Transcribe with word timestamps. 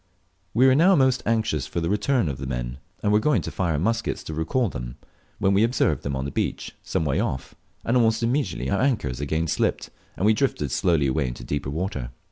We 0.55 0.65
were 0.65 0.73
now 0.73 0.95
most 0.95 1.21
anxious 1.27 1.67
for 1.67 1.79
the 1.79 1.87
return 1.87 2.27
of 2.27 2.39
the 2.39 2.47
men, 2.47 2.79
and 3.03 3.11
were 3.11 3.19
going 3.19 3.43
to 3.43 3.51
fire 3.51 3.73
our 3.73 3.77
muskets 3.77 4.23
to 4.23 4.33
recall 4.33 4.67
them, 4.67 4.97
when 5.37 5.53
we 5.53 5.63
observed 5.63 6.01
them 6.01 6.15
on 6.15 6.25
the 6.25 6.31
beach, 6.31 6.75
some 6.81 7.05
way 7.05 7.19
off, 7.19 7.53
and 7.85 7.95
almost 7.95 8.23
immediately 8.23 8.71
our 8.71 8.81
anchors 8.81 9.21
again 9.21 9.45
slipped, 9.45 9.91
and 10.17 10.25
we 10.25 10.33
drifted 10.33 10.71
slowly 10.71 11.05
away 11.05 11.27
into 11.27 11.43
deep 11.43 11.67
water. 11.67 12.09